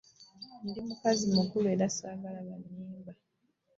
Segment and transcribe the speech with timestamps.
[0.67, 3.11] Ndi mukazi mukulu era sagala banimba.